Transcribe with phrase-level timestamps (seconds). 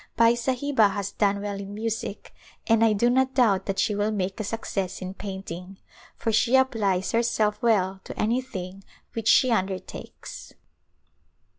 [0.17, 2.33] Bai Sahiba has done well in music
[2.65, 5.77] and I do not doubt that she will make a success in painting,
[6.15, 8.83] for she applies herself well to anything
[9.13, 10.53] which she un dertakes.